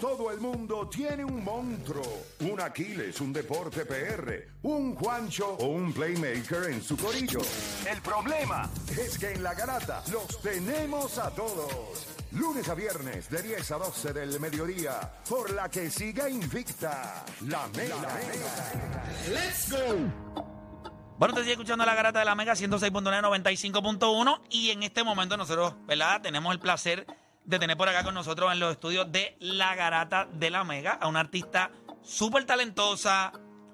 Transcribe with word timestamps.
todo 0.00 0.30
el 0.30 0.40
mundo 0.40 0.88
tiene 0.88 1.22
un 1.22 1.44
monstruo, 1.44 2.24
un 2.40 2.58
Aquiles, 2.58 3.20
un 3.20 3.34
Deporte 3.34 3.84
PR, 3.84 4.48
un 4.62 4.94
Juancho 4.94 5.56
o 5.60 5.66
un 5.66 5.92
Playmaker 5.92 6.70
en 6.70 6.82
su 6.82 6.96
corillo. 6.96 7.40
El 7.88 8.00
problema 8.00 8.68
es 8.98 9.18
que 9.18 9.32
en 9.32 9.42
la 9.42 9.52
garata 9.52 10.02
los 10.10 10.40
tenemos 10.40 11.18
a 11.18 11.30
todos. 11.30 12.06
Lunes 12.32 12.68
a 12.70 12.74
viernes 12.74 13.28
de 13.28 13.42
10 13.42 13.70
a 13.72 13.76
12 13.76 14.12
del 14.14 14.40
mediodía, 14.40 15.00
por 15.28 15.52
la 15.52 15.68
que 15.68 15.90
siga 15.90 16.30
invicta 16.30 17.22
la 17.46 17.68
Mega. 17.76 17.96
¡Let's 19.28 19.70
go! 19.70 20.46
Bueno, 21.18 21.34
te 21.34 21.40
estoy 21.40 21.52
escuchando 21.52 21.84
la 21.84 21.94
garata 21.94 22.20
de 22.20 22.24
la 22.24 22.34
Mega 22.34 22.54
106.9, 22.54 23.20
95.1 23.44 24.40
y 24.48 24.70
en 24.70 24.82
este 24.82 25.04
momento 25.04 25.36
nosotros, 25.36 25.74
¿verdad? 25.86 26.22
Tenemos 26.22 26.54
el 26.54 26.60
placer 26.60 27.06
de 27.50 27.58
tener 27.58 27.76
por 27.76 27.88
acá 27.88 28.04
con 28.04 28.14
nosotros 28.14 28.52
en 28.52 28.60
los 28.60 28.70
estudios 28.72 29.10
de 29.10 29.36
La 29.40 29.74
Garata 29.74 30.26
de 30.32 30.50
la 30.50 30.62
Mega 30.64 30.92
a 30.92 31.08
una 31.08 31.18
artista 31.20 31.70
súper 32.02 32.44
talentosa, 32.46 33.32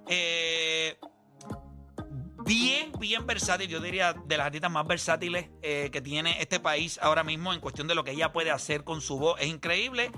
eh, 0.08 0.98
bien, 2.44 2.90
bien 2.98 3.26
versátil, 3.26 3.68
yo 3.68 3.80
diría 3.80 4.14
de 4.14 4.36
las 4.38 4.46
artistas 4.46 4.70
más 4.70 4.86
versátiles 4.86 5.50
eh, 5.62 5.90
que 5.92 6.00
tiene 6.00 6.40
este 6.40 6.58
país 6.58 6.98
ahora 7.02 7.22
mismo 7.22 7.52
en 7.52 7.60
cuestión 7.60 7.86
de 7.86 7.94
lo 7.94 8.02
que 8.02 8.12
ella 8.12 8.32
puede 8.32 8.50
hacer 8.50 8.82
con 8.82 9.00
su 9.02 9.18
voz. 9.18 9.38
Es 9.40 9.48
increíble 9.48 10.10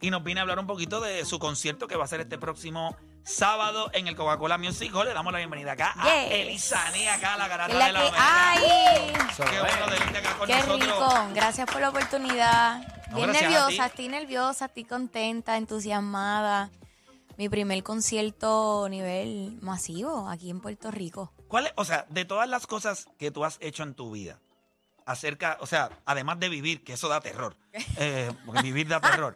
y 0.00 0.10
nos 0.10 0.22
viene 0.22 0.40
a 0.40 0.42
hablar 0.42 0.58
un 0.58 0.66
poquito 0.66 1.00
de 1.00 1.24
su 1.24 1.38
concierto 1.38 1.86
que 1.88 1.96
va 1.96 2.04
a 2.04 2.08
ser 2.08 2.20
este 2.20 2.36
próximo 2.38 2.96
sábado 3.24 3.90
en 3.94 4.08
el 4.08 4.14
Coca-Cola 4.14 4.58
Music 4.58 4.94
Hall. 4.94 5.06
Le 5.06 5.14
damos 5.14 5.32
la 5.32 5.38
bienvenida 5.38 5.72
acá 5.72 5.94
a 5.96 6.04
Yes. 6.04 6.32
Elisani, 6.32 7.08
acá 7.08 7.34
a 7.34 7.36
La 7.38 7.48
Garata 7.48 7.74
la 7.74 7.86
de 7.86 7.92
la 7.92 8.00
que 8.10 8.16
hay. 8.18 9.12
Qué 9.50 9.60
bueno 9.60 9.86
tenerte 9.88 10.18
acá 10.18 10.34
con 10.36 10.46
Qué 10.46 10.54
nosotros. 10.56 10.80
rico. 10.80 11.28
Gracias 11.34 11.66
por 11.70 11.80
la 11.80 11.88
oportunidad. 11.88 12.95
No, 13.10 13.16
Bien 13.16 13.32
nerviosa, 13.32 13.68
ti. 13.68 13.80
estoy 13.80 14.08
nerviosa, 14.08 14.64
estoy 14.66 14.84
contenta, 14.84 15.56
entusiasmada. 15.56 16.70
Mi 17.36 17.48
primer 17.48 17.82
concierto 17.82 18.86
a 18.86 18.88
nivel 18.88 19.58
masivo 19.60 20.28
aquí 20.28 20.50
en 20.50 20.60
Puerto 20.60 20.90
Rico. 20.90 21.32
¿Cuál 21.48 21.66
es, 21.66 21.72
o 21.76 21.84
sea, 21.84 22.06
de 22.08 22.24
todas 22.24 22.48
las 22.48 22.66
cosas 22.66 23.08
que 23.18 23.30
tú 23.30 23.44
has 23.44 23.58
hecho 23.60 23.82
en 23.82 23.94
tu 23.94 24.10
vida, 24.10 24.40
acerca, 25.04 25.58
o 25.60 25.66
sea, 25.66 25.90
además 26.06 26.40
de 26.40 26.48
vivir, 26.48 26.82
que 26.82 26.94
eso 26.94 27.08
da 27.08 27.20
terror, 27.20 27.56
eh, 27.98 28.32
porque 28.44 28.62
vivir 28.62 28.88
da 28.88 29.00
terror, 29.00 29.34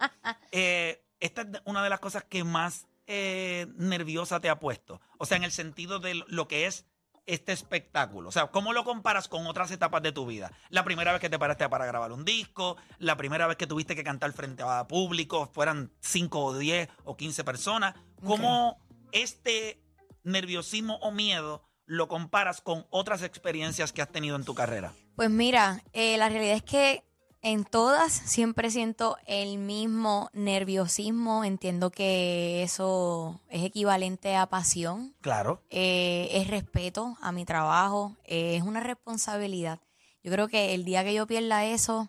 eh, 0.51 1.03
esta 1.21 1.43
es 1.43 1.49
una 1.65 1.85
de 1.85 1.91
las 1.91 2.01
cosas 2.01 2.25
que 2.25 2.43
más 2.43 2.87
eh, 3.07 3.67
nerviosa 3.77 4.41
te 4.41 4.49
ha 4.49 4.59
puesto. 4.59 5.01
O 5.19 5.27
sea, 5.27 5.37
en 5.37 5.45
el 5.45 5.53
sentido 5.53 5.99
de 5.99 6.23
lo 6.27 6.49
que 6.49 6.67
es 6.67 6.87
este 7.31 7.53
espectáculo. 7.53 8.29
O 8.29 8.33
sea, 8.33 8.49
¿cómo 8.49 8.73
lo 8.73 8.85
comparas 8.85 9.29
con 9.29 9.47
otras 9.47 9.71
etapas 9.71 10.03
de 10.03 10.13
tu 10.13 10.27
vida? 10.27 10.53
La 10.69 10.85
primera 10.85 11.13
vez 11.13 11.21
que 11.21 11.31
te 11.31 11.39
paraste 11.39 11.69
para 11.69 11.87
grabar 11.87 12.13
un 12.13 12.25
disco, 12.25 12.77
la 12.99 13.17
primera 13.17 13.47
vez 13.47 13.57
que 13.57 13.67
tuviste 13.67 13.95
que 13.95 14.03
cantar 14.03 14.33
frente 14.33 14.65
a 14.67 14.87
público, 14.89 15.49
fueran 15.53 15.93
5 16.01 16.45
o 16.45 16.59
10 16.59 16.89
o 17.05 17.17
15 17.17 17.45
personas. 17.45 17.95
¿Cómo 18.25 18.79
este 19.13 19.81
nerviosismo 20.25 20.97
o 20.97 21.13
miedo 21.13 21.63
lo 21.87 22.09
comparas 22.09 22.61
con 22.61 22.87
otras 22.91 23.23
experiencias 23.23 23.93
que 23.93 24.03
has 24.03 24.11
tenido 24.11 24.37
en 24.37 24.45
tu 24.45 24.55
carrera? 24.55 24.93
Pues 25.17 25.31
mira, 25.31 25.83
eh, 25.93 26.19
la 26.19 26.29
realidad 26.29 26.57
es 26.57 26.63
que 26.63 27.05
en 27.43 27.65
todas 27.65 28.13
siempre 28.13 28.71
siento 28.71 29.17
el 29.27 29.59
mismo 29.59 30.29
nerviosismo. 30.33 31.45
Entiendo 31.45 31.91
que 31.91 32.63
eso 32.63 33.41
es 33.49 33.65
equivalente 33.65 34.37
a 34.37 34.47
pasión. 34.47 35.15
Claro. 35.21 35.63
eh, 35.71 36.29
es 36.33 36.49
respeto 36.49 37.17
a 37.21 37.33
mi 37.33 37.45
trabajo, 37.45 38.17
eh, 38.25 38.57
es 38.57 38.63
una 38.63 38.81
responsabilidad. 38.81 39.81
Yo 40.23 40.31
creo 40.31 40.49
que 40.49 40.75
el 40.75 40.85
día 40.85 41.03
que 41.03 41.15
yo 41.15 41.27
pierda 41.27 41.65
eso, 41.65 42.09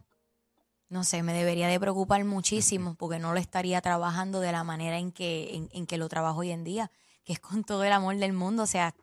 no 0.90 1.06
sé, 1.06 1.24
me 1.24 1.34
debería 1.34 1.70
de 1.70 1.80
preocupar 1.80 2.24
muchísimo 2.26 2.96
porque 2.96 3.20
no 3.20 3.34
lo 3.34 3.40
estaría 3.40 3.80
trabajando 3.80 4.42
de 4.42 4.52
la 4.52 4.66
manera 4.66 4.98
en 4.98 5.14
que, 5.14 5.56
en, 5.56 5.70
en 5.72 5.88
que 5.88 5.98
lo 5.98 6.10
trabajo 6.10 6.42
hoy 6.42 6.52
en 6.52 6.66
día, 6.66 6.92
que 7.24 7.32
es 7.32 7.40
con 7.40 7.64
todo 7.64 7.86
el 7.86 7.94
amor 7.94 8.18
del 8.18 8.34
mundo. 8.34 8.64
O 8.64 8.68
sea, 8.68 8.94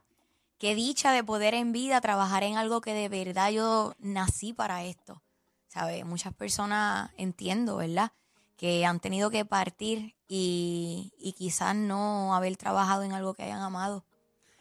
qué 0.59 0.75
dicha 0.75 1.13
de 1.13 1.25
poder 1.25 1.55
en 1.55 1.73
vida 1.73 2.03
trabajar 2.03 2.43
en 2.43 2.59
algo 2.59 2.83
que 2.83 2.93
de 2.93 3.09
verdad 3.09 3.51
yo 3.51 3.95
nací 3.99 4.53
para 4.53 4.85
esto. 4.85 5.23
¿Sabes? 5.69 6.05
Muchas 6.05 6.35
personas 6.35 7.11
entiendo, 7.17 7.77
¿verdad? 7.77 8.13
Que 8.57 8.85
han 8.85 9.01
tenido 9.01 9.31
que 9.31 9.45
partir 9.45 10.17
y, 10.27 11.13
y 11.19 11.33
quizás 11.35 11.77
no 11.77 12.35
haber 12.35 12.57
trabajado 12.57 13.03
en 13.05 13.13
algo 13.13 13.35
que 13.35 13.45
hayan 13.45 13.63
amado. 13.63 14.05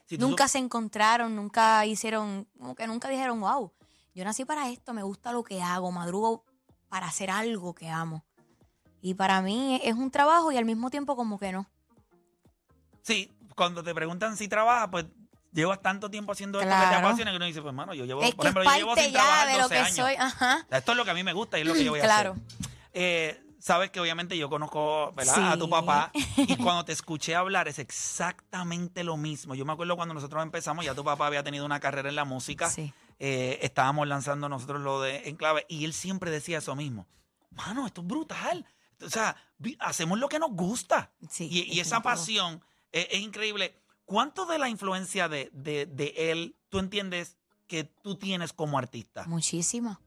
Si 0.06 0.18
Nunca 0.18 0.48
se 0.48 0.60
encontraron, 0.60 1.36
nunca 1.36 1.86
hicieron, 1.86 2.48
como 2.58 2.76
que 2.76 2.88
nunca 2.88 3.10
dijeron, 3.10 3.42
wow, 3.42 3.74
yo 4.14 4.24
nací 4.24 4.46
para 4.46 4.70
esto, 4.70 4.94
me 4.94 5.04
gusta 5.04 5.34
lo 5.34 5.44
que 5.44 5.62
hago, 5.62 5.92
madrugo 5.92 6.46
para 6.88 7.08
hacer 7.08 7.30
algo 7.30 7.74
que 7.76 7.90
amo. 7.90 8.24
Y 9.02 9.14
para 9.14 9.42
mí 9.42 9.80
es 9.84 9.96
un 9.96 10.10
trabajo 10.10 10.52
y 10.52 10.58
al 10.58 10.66
mismo 10.66 10.90
tiempo 10.90 11.16
como 11.16 11.38
que 11.38 11.52
no. 11.52 11.68
Sí, 13.02 13.32
cuando 13.56 13.84
te 13.84 13.94
preguntan 13.94 14.38
si 14.38 14.48
trabajas, 14.48 14.90
pues 14.90 15.06
llevas 15.54 15.82
tanto 15.82 16.10
tiempo 16.10 16.32
haciendo 16.32 16.60
esto 16.60 16.72
que 16.74 16.88
te 16.88 16.96
apasiona 16.96 17.32
que 17.32 17.38
uno 17.38 17.46
dice, 17.46 17.62
pues 17.62 17.74
mano, 17.74 17.94
yo 17.94 18.06
llevo, 18.06 18.22
es 18.24 18.36
por 18.36 18.46
ejemplo, 18.46 18.64
yo 18.64 18.72
llevo 18.78 18.96
sin 18.96 19.12
trabajar 19.14 19.48
de 19.48 19.54
lo 19.54 19.60
12 19.64 19.74
que 19.74 19.80
años. 19.80 19.96
soy. 19.96 20.16
Ajá. 20.16 20.68
Esto 20.70 20.92
es 20.92 20.98
lo 20.98 21.06
que 21.06 21.12
a 21.12 21.14
mí 21.14 21.24
me 21.24 21.34
gusta 21.34 21.58
y 21.58 21.62
es 21.62 21.68
lo 21.68 21.74
que 21.74 21.84
yo 21.84 21.92
voy 21.92 22.00
a 22.02 22.16
hacer. 22.16 22.34
Eh, 22.94 23.44
Sabes 23.60 23.90
que 23.90 24.00
obviamente 24.00 24.38
yo 24.38 24.50
conozco 24.50 25.12
¿verdad? 25.14 25.34
Sí. 25.36 25.42
a 25.44 25.58
tu 25.58 25.68
papá 25.70 26.12
y 26.14 26.56
cuando 26.64 26.86
te 26.86 26.94
escuché 26.94 27.36
hablar 27.36 27.68
es 27.68 27.80
exactamente 27.80 29.04
lo 29.04 29.18
mismo. 29.18 29.56
Yo 29.56 29.66
me 29.66 29.74
acuerdo 29.74 29.96
cuando 29.96 30.14
nosotros 30.14 30.42
empezamos, 30.44 30.86
ya 30.86 30.94
tu 30.96 31.04
papá 31.04 31.28
había 31.28 31.44
tenido 31.44 31.66
una 31.66 31.80
carrera 31.80 32.08
en 32.08 32.16
la 32.16 32.24
música, 32.24 32.70
Sí. 32.70 32.94
eh, 33.20 33.60
estábamos 33.64 34.08
lanzando 34.08 34.48
nosotros 34.48 34.82
lo 34.82 35.02
de 35.02 35.28
Enclave 35.30 35.66
y 35.68 35.86
él 35.86 35.94
siempre 35.94 36.30
decía 36.32 36.60
eso 36.60 36.76
mismo. 36.76 37.08
Mano, 37.52 37.88
esto 37.88 38.02
es 38.02 38.08
brutal. 38.08 38.66
O 39.04 39.10
sea, 39.10 39.36
hacemos 39.80 40.20
lo 40.20 40.30
que 40.30 40.40
nos 40.40 40.52
gusta. 40.52 41.12
Sí, 41.30 41.48
y, 41.52 41.64
y 41.74 41.80
esa 41.80 42.02
pasión 42.02 42.64
eh, 42.92 43.08
es 43.12 43.20
increíble. 43.20 43.76
¿Cuánto 44.08 44.46
de 44.48 44.58
la 44.58 44.70
influencia 44.70 45.28
de, 45.30 45.52
de, 45.54 45.86
de 45.86 46.14
él 46.32 46.56
tú 46.70 46.80
entiendes 46.80 47.38
que 47.68 47.84
tú 47.84 48.16
tienes 48.16 48.52
como 48.54 48.78
artista? 48.80 49.26
Muchísima, 49.28 50.00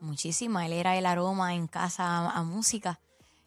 muchísima. 0.00 0.66
Él 0.66 0.72
era 0.74 0.98
el 0.98 1.06
aroma 1.06 1.54
en 1.54 1.66
casa 1.68 2.04
a, 2.04 2.30
a 2.32 2.42
música 2.42 3.00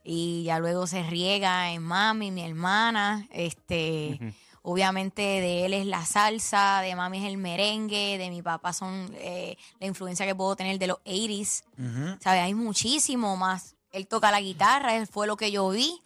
y 0.03 0.43
ya 0.45 0.59
luego 0.59 0.87
se 0.87 1.03
riega 1.03 1.71
en 1.71 1.83
mami, 1.83 2.31
mi 2.31 2.41
hermana. 2.43 3.27
Este, 3.31 4.33
obviamente 4.61 5.21
de 5.21 5.65
él 5.65 5.73
es 5.73 5.85
la 5.85 6.05
salsa, 6.05 6.79
de 6.81 6.95
mami 6.95 7.19
es 7.19 7.25
el 7.25 7.37
merengue, 7.37 8.17
de 8.17 8.29
mi 8.29 8.41
papá 8.41 8.71
son 8.73 9.11
eh, 9.15 9.57
la 9.79 9.87
influencia 9.87 10.25
que 10.25 10.33
puedo 10.35 10.55
tener 10.55 10.79
de 10.79 10.87
los 10.87 10.97
80s. 11.03 11.63
Ujú. 11.77 12.17
¿Sabes? 12.21 12.41
Hay 12.43 12.53
muchísimo 12.53 13.35
más. 13.35 13.75
Él 13.91 14.07
toca 14.07 14.31
la 14.31 14.39
guitarra, 14.41 14.95
él 14.95 15.05
fue 15.07 15.27
lo 15.27 15.35
que 15.35 15.51
yo 15.51 15.67
vi 15.69 16.01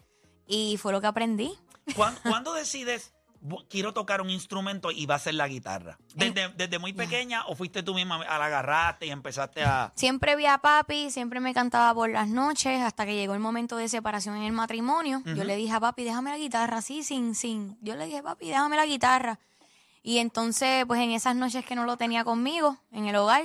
y 0.48 0.78
fue 0.78 0.92
lo 0.92 1.02
que 1.02 1.08
aprendí. 1.08 1.54
¿Cuán- 1.96 2.18
¿Cuándo 2.24 2.54
decides, 2.54 3.12
"Bu- 3.12 3.21
quiero 3.70 3.94
tocar 3.94 4.22
un 4.22 4.30
instrumento 4.30 4.92
y 4.92 5.06
va 5.06 5.16
a 5.16 5.20
ser 5.20 5.36
la 5.36 5.48
guitarra? 5.48 5.98
¿Desde, 6.16 6.50
desde 6.50 6.80
muy 6.80 6.94
pequeña 6.94 7.46
o 7.48 7.56
fuiste 7.56 7.84
tú 7.84 7.94
misma 7.94 8.18
a 8.18 8.38
la 8.38 8.46
agarraste 8.46 9.08
y 9.08 9.12
empezaste 9.12 9.64
a... 9.64 9.92
Siempre 9.96 10.36
vi 10.36 10.46
a 10.46 10.58
papi, 10.58 11.10
siempre 11.12 11.40
me 11.40 11.54
cantaba 11.54 11.94
por 11.94 12.10
las 12.10 12.28
noches, 12.28 12.82
hasta 12.82 13.06
que 13.06 13.16
llegó 13.16 13.34
el 13.34 13.40
momento 13.40 13.78
de 13.78 13.90
separación 13.90 14.36
en 14.38 14.44
el 14.44 14.54
matrimonio. 14.54 15.22
Yo 15.26 15.44
le 15.44 15.56
dije 15.56 15.74
a 15.74 15.80
papi, 15.80 16.04
déjame 16.04 16.30
la 16.30 16.38
guitarra, 16.38 16.78
así, 16.78 17.04
sin, 17.04 17.36
sin. 17.36 17.78
Yo 17.82 17.96
le 17.96 18.06
dije, 18.06 18.22
papi, 18.22 18.48
déjame 18.48 18.76
la 18.76 18.86
guitarra. 18.86 19.40
Y 20.04 20.18
entonces, 20.18 20.86
pues 20.86 21.00
en 21.00 21.12
esas 21.12 21.36
noches 21.36 21.64
que 21.66 21.76
no 21.76 21.86
lo 21.86 21.98
tenía 21.98 22.24
conmigo, 22.24 22.78
en 22.92 23.06
el 23.06 23.16
hogar, 23.16 23.44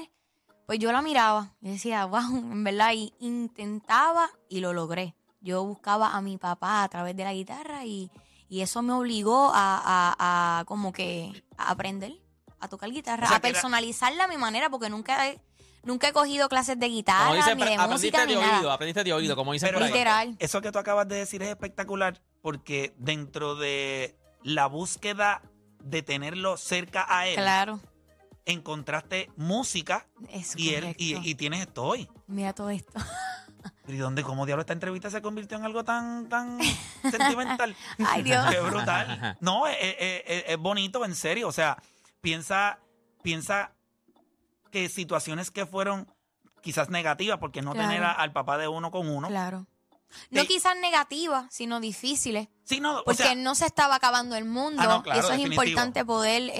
pues 0.67 0.79
yo 0.79 0.91
la 0.93 1.03
miraba 1.03 1.53
y 1.61 1.71
decía, 1.71 2.05
wow, 2.07 2.37
en 2.37 2.65
verdad, 2.65 2.93
y 2.95 3.13
intentaba 3.21 4.31
y 4.49 4.61
lo 4.61 4.73
logré. 4.73 5.15
Yo 5.41 5.63
buscaba 5.65 6.17
a 6.17 6.21
mi 6.23 6.39
papá 6.39 6.83
a 6.83 6.89
través 6.89 7.15
de 7.17 7.25
la 7.25 7.33
guitarra 7.33 7.85
y, 7.85 8.11
y 8.49 8.61
eso 8.61 8.83
me 8.83 8.93
obligó 8.93 9.51
a, 9.55 9.81
a- 10.19 10.61
a 10.61 10.65
como 10.65 10.93
que 10.93 11.43
a 11.57 11.71
aprender 11.71 12.13
a 12.61 12.69
tocar 12.69 12.91
guitarra, 12.91 13.25
O 13.27 13.29
sea, 13.29 13.37
a 13.37 13.41
personalizarla 13.41 14.25
a 14.25 14.29
mi 14.29 14.39
manera, 14.39 14.71
porque 14.71 14.89
nunca 14.89 15.29
he, 15.29 15.39
nunca 15.83 16.09
he 16.09 16.13
cogido 16.13 16.49
clases 16.49 16.79
de 16.81 16.89
guitarra, 16.89 17.25
Como 17.27 17.35
dice, 17.37 17.55
ni 17.55 17.65
de 17.65 17.75
aprendiste 17.75 17.93
música, 17.93 18.21
de 18.23 18.27
ni 18.29 18.35
oído, 18.37 18.47
nada. 18.63 18.73
aprendiste 18.75 19.05
de 19.05 19.13
oído, 19.13 19.37
como 19.37 19.53
dicen 19.53 19.69
Pero 19.69 19.79
por 19.79 19.83
ahí. 19.85 19.93
Literal. 19.93 20.37
Eso 20.39 20.61
que 20.63 20.73
tú 20.73 20.79
acabas 20.79 21.07
de 21.07 21.17
decir 21.17 21.43
es 21.43 21.49
espectacular 21.51 22.21
porque 22.43 22.95
dentro 22.99 23.57
de 23.57 24.17
la 24.43 24.67
búsqueda 24.69 25.43
de 25.83 26.03
tenerlo 26.03 26.57
cerca 26.57 27.05
a 27.09 27.27
él, 27.29 27.35
Claro, 27.37 27.79
encontraste 28.47 29.31
música 29.37 30.07
es 30.31 30.57
y, 30.57 30.75
él, 30.75 30.95
y, 30.99 31.17
y 31.29 31.35
tienes 31.35 31.61
esto 31.61 31.85
hoy. 31.85 32.09
Mira 32.27 32.53
todo 32.55 32.71
esto. 32.71 32.93
¿Y 33.89 33.97
dónde, 33.97 34.23
cómo 34.23 34.47
diablo 34.47 34.63
esta 34.63 34.73
entrevista 34.73 35.11
se 35.11 35.23
convirtió 35.23 35.57
en 35.59 35.65
algo 35.65 35.85
tan, 35.85 36.29
tan 36.29 36.59
sentimental? 37.11 37.77
Ay, 38.07 38.23
Dios. 38.25 38.45
Qué 38.51 38.61
brutal. 38.61 39.37
No, 39.41 39.67
es, 39.67 39.77
es- 39.81 40.23
es- 40.27 40.45
es 40.49 40.57
bonito, 40.59 41.05
en 41.05 41.15
serio. 41.15 41.49
O 41.49 41.53
sea, 41.53 41.77
piensa, 42.21 42.79
piensa 43.23 43.71
que 44.73 44.89
situaciones 44.89 45.51
que 45.51 45.67
fueron 45.67 46.13
quizás 46.63 46.91
negativas, 46.91 47.39
porque 47.39 47.63
no 47.63 47.73
Claro. 47.73 47.89
tener 47.89 48.03
a- 48.05 48.13
al 48.13 48.33
papá 48.33 48.59
de 48.59 48.67
uno 48.69 48.91
con 48.91 49.09
uno. 49.09 49.29
Claro. 49.29 49.67
No 50.31 50.43
Te- 50.43 50.49
quizás 50.49 50.77
negativas, 50.81 51.47
sino 51.51 51.79
difíciles. 51.81 52.49
Sí, 52.65 52.81
no, 52.81 53.03
Porque 53.05 53.23
sea, 53.23 53.35
no 53.35 53.55
se 53.55 53.67
estaba 53.67 53.95
acabando 53.97 54.35
el 54.35 54.45
mundo. 54.45 54.83
Ah, 54.83 54.87
no, 54.89 55.03
claro, 55.03 55.19
y 55.19 55.21
eso 55.21 55.29
es 55.33 55.37
definitivo. 55.39 55.63
importante 55.65 56.05
poder 56.05 56.43
eh, 56.51 56.53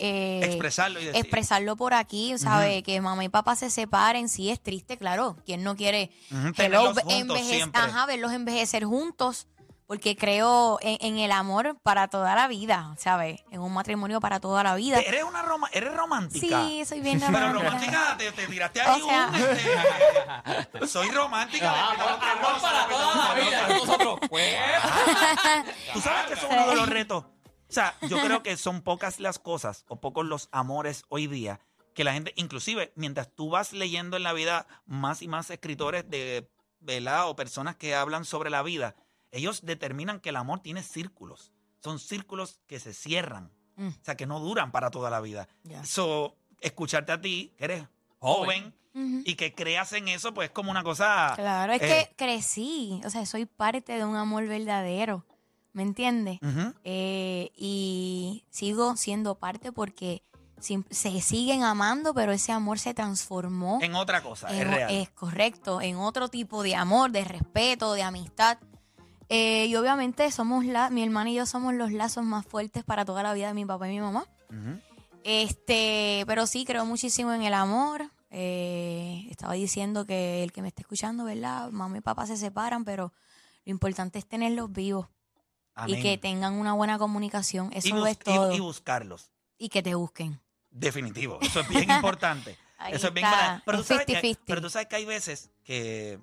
eh, 0.00 0.40
expresarlo 0.44 1.00
y 1.00 1.08
expresarlo 1.08 1.76
por 1.76 1.94
aquí, 1.94 2.36
¿sabes? 2.38 2.82
Que 2.82 3.00
mamá 3.00 3.24
y 3.24 3.28
papá 3.30 3.56
se 3.56 3.70
separen, 3.70 4.28
sí 4.28 4.50
es 4.50 4.60
triste, 4.62 4.98
claro. 4.98 5.36
¿Quién 5.46 5.62
no 5.62 5.74
quiere 5.76 6.10
hello, 6.30 6.52
tenerlos 6.52 6.98
juntos 7.00 7.38
enveje- 7.38 7.70
ajá, 7.72 8.04
verlos 8.06 8.32
envejecer 8.32 8.84
juntos? 8.84 9.46
Porque 9.86 10.16
creo 10.16 10.78
en, 10.80 10.96
en 11.00 11.18
el 11.18 11.32
amor 11.32 11.76
para 11.82 12.08
toda 12.08 12.34
la 12.34 12.48
vida, 12.48 12.94
¿sabes? 12.98 13.42
En 13.50 13.60
un 13.60 13.72
matrimonio 13.72 14.20
para 14.20 14.40
toda 14.40 14.62
la 14.62 14.74
vida. 14.74 14.98
¿Eres, 15.00 15.24
una 15.24 15.42
roma 15.42 15.68
¿Eres 15.72 15.94
romántica? 15.94 16.64
Sí, 16.66 16.84
soy 16.84 17.00
bien 17.00 17.20
Pero 17.20 17.32
romántica. 17.52 17.64
romántica, 17.64 18.16
te, 18.18 18.32
te 18.32 18.46
tiraste 18.46 18.80
ahí 18.80 19.02
O 19.02 19.06
sea- 19.06 19.28
un... 19.32 20.50
este, 20.52 20.86
soy 20.86 21.10
romántica. 21.10 21.90
Amor 21.90 22.18
para 22.20 22.88
toda 22.88 23.14
la 23.14 23.34
vida. 23.34 23.68
Nosotros, 23.68 24.18
pues. 24.30 24.54
Tú 25.92 26.00
sabes 26.00 26.26
que 26.26 26.32
eso 26.34 26.46
es 26.48 26.52
uno 26.52 26.66
de 26.70 26.76
los 26.76 26.88
retos. 26.88 27.24
O 27.24 27.72
sea, 27.74 27.94
yo 28.02 28.20
creo 28.20 28.42
que 28.42 28.56
son 28.56 28.82
pocas 28.82 29.20
las 29.20 29.38
cosas 29.38 29.84
o 29.88 30.00
pocos 30.00 30.24
los 30.24 30.48
amores 30.52 31.04
hoy 31.08 31.26
día 31.26 31.60
que 31.94 32.04
la 32.04 32.12
gente, 32.12 32.32
inclusive, 32.36 32.92
mientras 32.96 33.32
tú 33.34 33.50
vas 33.50 33.72
leyendo 33.72 34.16
en 34.16 34.24
la 34.24 34.32
vida 34.32 34.66
más 34.84 35.22
y 35.22 35.28
más 35.28 35.50
escritores 35.50 36.08
de, 36.10 36.50
¿verdad? 36.80 37.28
O 37.28 37.36
personas 37.36 37.76
que 37.76 37.94
hablan 37.94 38.24
sobre 38.24 38.50
la 38.50 38.62
vida, 38.62 38.96
ellos 39.36 39.64
determinan 39.64 40.20
que 40.20 40.30
el 40.30 40.36
amor 40.36 40.60
tiene 40.60 40.82
círculos. 40.82 41.52
Son 41.82 41.98
círculos 41.98 42.60
que 42.66 42.80
se 42.80 42.94
cierran. 42.94 43.50
Mm. 43.76 43.88
O 43.88 44.04
sea, 44.04 44.16
que 44.16 44.26
no 44.26 44.40
duran 44.40 44.72
para 44.72 44.90
toda 44.90 45.10
la 45.10 45.20
vida. 45.20 45.48
Ya. 45.64 45.84
So, 45.84 46.36
escucharte 46.60 47.12
a 47.12 47.20
ti, 47.20 47.52
que 47.58 47.64
eres 47.64 47.84
joven, 48.18 48.74
y 48.94 49.34
que 49.34 49.52
creas 49.52 49.92
en 49.92 50.06
eso, 50.06 50.32
pues 50.34 50.48
es 50.48 50.52
como 50.52 50.70
una 50.70 50.84
cosa... 50.84 51.32
Claro, 51.34 51.72
es 51.72 51.82
eh, 51.82 51.86
que 51.86 52.14
crecí, 52.16 53.00
o 53.04 53.10
sea, 53.10 53.26
soy 53.26 53.44
parte 53.44 53.94
de 53.94 54.04
un 54.04 54.14
amor 54.14 54.46
verdadero, 54.46 55.26
¿me 55.72 55.82
entiendes? 55.82 56.38
Eh, 56.84 57.50
y 57.56 58.44
sigo 58.50 58.96
siendo 58.96 59.34
parte 59.34 59.72
porque 59.72 60.22
se 60.60 61.20
siguen 61.20 61.64
amando, 61.64 62.14
pero 62.14 62.30
ese 62.30 62.52
amor 62.52 62.78
se 62.78 62.94
transformó. 62.94 63.80
En 63.82 63.96
otra 63.96 64.22
cosa, 64.22 64.48
es 64.48 64.60
en 64.60 64.70
real. 64.70 64.90
es 64.94 65.10
correcto, 65.10 65.80
en 65.80 65.96
otro 65.96 66.28
tipo 66.28 66.62
de 66.62 66.76
amor, 66.76 67.10
de 67.10 67.24
respeto, 67.24 67.94
de 67.94 68.04
amistad. 68.04 68.58
Eh, 69.28 69.66
y 69.66 69.76
obviamente 69.76 70.30
somos 70.30 70.64
la, 70.64 70.90
mi 70.90 71.02
hermana 71.02 71.30
y 71.30 71.34
yo 71.34 71.46
somos 71.46 71.74
los 71.74 71.92
lazos 71.92 72.24
más 72.24 72.44
fuertes 72.46 72.84
para 72.84 73.04
toda 73.04 73.22
la 73.22 73.32
vida 73.34 73.48
de 73.48 73.54
mi 73.54 73.64
papá 73.64 73.88
y 73.88 73.92
mi 73.92 74.00
mamá. 74.00 74.26
Este, 75.24 76.24
pero 76.26 76.46
sí, 76.46 76.64
creo 76.64 76.84
muchísimo 76.84 77.32
en 77.32 77.42
el 77.42 77.54
amor. 77.54 78.10
Eh, 78.30 79.26
estaba 79.30 79.54
diciendo 79.54 80.04
que 80.04 80.42
el 80.42 80.52
que 80.52 80.60
me 80.60 80.68
está 80.68 80.82
escuchando, 80.82 81.24
¿verdad? 81.24 81.70
Mamá 81.70 81.98
y 81.98 82.00
papá 82.00 82.26
se 82.26 82.36
separan, 82.36 82.84
pero 82.84 83.12
lo 83.64 83.70
importante 83.70 84.18
es 84.18 84.26
tenerlos 84.26 84.72
vivos 84.72 85.06
y 85.86 85.92
Amén. 85.92 86.02
que 86.02 86.18
tengan 86.18 86.54
una 86.54 86.72
buena 86.74 86.98
comunicación. 86.98 87.70
Eso 87.72 87.88
y, 87.88 87.92
lo 87.92 88.06
es 88.06 88.16
y- 88.16 88.24
todo. 88.24 88.52
y 88.54 88.60
buscarlos. 88.60 89.30
Y 89.56 89.68
que 89.68 89.82
te 89.82 89.94
busquen. 89.94 90.40
Definitivo. 90.70 91.38
Eso 91.40 91.60
es 91.60 91.68
bien 91.68 91.90
importante. 91.90 92.58
Ahí 92.78 92.94
Eso 92.94 93.08
es 93.08 93.14
bien 93.14 93.24
importante. 93.26 93.62
Pero, 93.64 93.78
tú 93.78 93.82
es 93.82 93.88
sabes 93.88 94.06
que, 94.06 94.20
50-50. 94.20 94.38
pero 94.46 94.60
tú 94.60 94.70
sabes 94.70 94.88
que 94.88 94.96
hay 94.96 95.04
veces 95.04 95.50
que, 95.62 96.18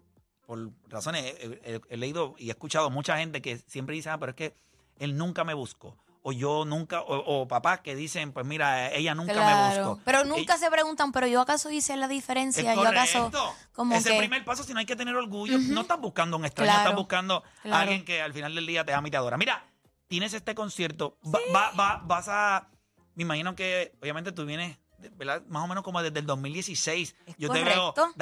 por 0.52 0.70
razones, 0.90 1.24
he, 1.40 1.62
he- 1.64 1.82
he 1.90 1.96
leído 1.96 2.36
y 2.38 2.50
he 2.50 2.52
escuchado 2.52 2.90
mucha 2.90 3.18
gente 3.18 3.42
que 3.42 3.58
siempre 3.58 3.96
dice, 3.96 4.10
ah, 4.10 4.18
pero 4.20 4.32
es 4.32 4.36
que 4.36 4.54
él 5.00 5.16
nunca 5.16 5.46
me 5.46 5.54
buscó. 5.54 5.96
O 6.24 6.34
yo 6.34 6.66
nunca, 6.66 7.00
o, 7.02 7.16
o 7.42 7.48
papás 7.48 7.80
que 7.80 7.96
dicen, 7.96 8.34
pues 8.34 8.46
mira, 8.46 8.92
ella 8.94 9.16
nunca 9.16 9.32
me 9.34 9.78
buscó. 9.80 10.02
Pero 10.04 10.26
nunca 10.26 10.58
se 10.58 10.70
preguntan, 10.70 11.14
pero 11.14 11.26
yo 11.28 11.40
acaso 11.40 11.72
hice 11.72 11.96
la 11.96 12.08
es 12.08 12.10
diferencia, 12.12 12.76
yo 12.76 12.82
acaso 12.90 13.32
como 13.72 13.96
Ese 13.96 14.10
que 14.12 14.18
primer 14.18 14.44
paso, 14.44 14.66
si 14.66 14.74
no 14.74 14.80
hay 14.80 14.86
que 14.86 14.98
tener 14.98 15.16
orgullo. 15.16 15.58
No 15.58 15.82
estás 15.82 16.02
buscando 16.02 16.36
un 16.36 16.44
extraño, 16.44 16.68
Claro, 16.74 16.90
estás 16.90 16.96
buscando 16.98 17.44
a 17.72 17.80
alguien 17.80 18.04
que 18.04 18.22
al 18.22 18.34
final 18.34 18.54
del 18.54 18.66
día 18.68 18.84
te 18.84 18.94
ama 18.94 19.08
y 19.08 19.12
te 19.12 19.16
adora. 19.18 19.38
Mira, 19.38 19.66
tienes 20.10 20.34
este 20.34 20.54
concierto, 20.54 21.18
va- 21.26 21.40
va- 21.56 21.72
va- 21.80 22.02
vas 22.04 22.28
a, 22.28 22.68
me 23.16 23.24
imagino 23.24 23.56
que 23.56 23.94
obviamente 24.02 24.34
tú 24.34 24.46
vienes, 24.46 24.78
¿verdad? 25.16 25.42
Más 25.48 25.64
o 25.64 25.68
menos 25.68 25.84
como 25.86 26.04
desde 26.04 26.20
el 26.20 26.26
2016. 26.26 27.16
Es 27.26 27.36
yo 27.38 27.48
te 27.50 27.64
veo 27.64 27.94
correcto. 27.94 28.14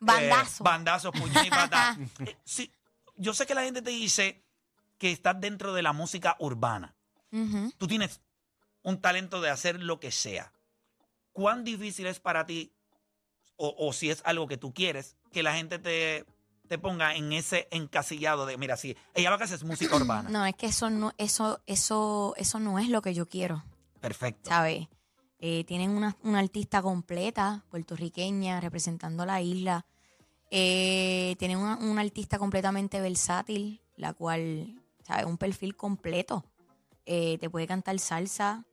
Eh, 0.00 0.04
Bandazo. 0.04 0.64
bandazos, 0.64 1.12
puños 1.12 1.44
y 1.44 1.50
patas. 1.50 1.98
Eh, 2.20 2.36
sí, 2.44 2.72
yo 3.16 3.34
sé 3.34 3.46
que 3.46 3.54
la 3.54 3.62
gente 3.62 3.82
te 3.82 3.90
dice 3.90 4.42
que 4.98 5.10
estás 5.12 5.40
dentro 5.40 5.72
de 5.74 5.82
la 5.82 5.92
música 5.92 6.36
urbana. 6.38 6.94
Tú 7.78 7.86
tienes 7.86 8.20
un 8.82 9.00
talento 9.00 9.40
de 9.40 9.50
hacer 9.50 9.80
lo 9.82 10.00
que 10.00 10.10
sea. 10.10 10.52
¿Cuán 11.32 11.64
difícil 11.64 12.06
es 12.06 12.18
para 12.18 12.44
ti, 12.44 12.72
o, 13.56 13.74
o 13.78 13.92
si 13.92 14.10
es 14.10 14.20
algo 14.24 14.46
que 14.48 14.56
tú 14.56 14.74
quieres, 14.74 15.16
que 15.30 15.42
la 15.42 15.54
gente 15.54 15.78
te, 15.78 16.24
te 16.66 16.76
ponga 16.78 17.14
en 17.14 17.32
ese 17.32 17.68
encasillado 17.70 18.46
de, 18.46 18.56
mira, 18.58 18.76
sí, 18.76 18.96
ella 19.14 19.30
lo 19.30 19.38
que 19.38 19.44
hace 19.44 19.54
es 19.54 19.64
música 19.64 19.94
urbana? 19.96 20.28
No, 20.28 20.44
es 20.44 20.56
que 20.56 20.66
eso 20.66 20.90
no, 20.90 21.12
eso, 21.18 21.62
eso, 21.66 22.34
eso 22.36 22.58
no 22.58 22.78
es 22.78 22.88
lo 22.88 23.00
que 23.00 23.14
yo 23.14 23.26
quiero, 23.26 23.62
Perfecto. 24.00 24.48
¿sabes? 24.50 24.88
Eh, 25.40 25.64
tienen 25.64 25.90
una, 25.90 26.16
una 26.22 26.38
artista 26.38 26.82
completa, 26.82 27.64
puertorriqueña, 27.70 28.60
representando 28.60 29.24
la 29.24 29.40
isla. 29.40 29.86
Eh, 30.50 31.34
tienen 31.38 31.58
una, 31.58 31.76
una 31.78 32.02
artista 32.02 32.38
completamente 32.38 33.00
versátil, 33.00 33.80
la 33.96 34.12
cual, 34.12 34.80
¿sabes? 35.06 35.24
Un 35.26 35.38
perfil 35.38 35.76
completo. 35.76 36.44
Eh, 37.06 37.38
te 37.38 37.48
puede 37.48 37.66
cantar 37.66 37.98
salsa, 37.98 38.64